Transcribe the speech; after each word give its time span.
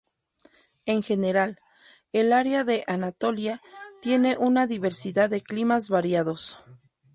En 0.87 1.03
general, 1.03 1.59
el 2.11 2.33
área 2.33 2.63
de 2.63 2.83
Anatolia 2.87 3.61
tiene 4.01 4.35
una 4.35 4.65
diversidad 4.65 5.29
de 5.29 5.41
climas 5.41 5.89
variados. 5.89 6.59